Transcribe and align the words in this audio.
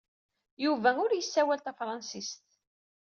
Yuba 0.63 0.89
ur 1.03 1.11
yessawal 1.13 1.59
tafṛensist. 1.61 2.47